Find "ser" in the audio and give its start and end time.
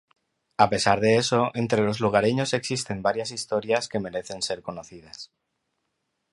4.41-4.63